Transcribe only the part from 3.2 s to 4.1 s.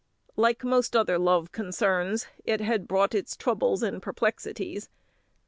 troubles and